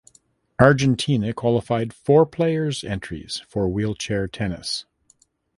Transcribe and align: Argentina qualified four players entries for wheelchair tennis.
Argentina 0.59 1.31
qualified 1.31 1.93
four 1.93 2.25
players 2.25 2.83
entries 2.83 3.43
for 3.47 3.69
wheelchair 3.69 4.27
tennis. 4.27 4.85